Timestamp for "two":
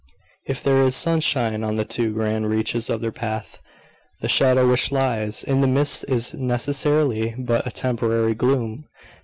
1.85-2.11